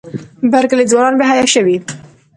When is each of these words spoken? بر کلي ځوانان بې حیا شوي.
بر 0.51 0.63
کلي 0.69 0.85
ځوانان 0.91 1.13
بې 1.19 1.25
حیا 1.29 1.45
شوي. 1.53 1.77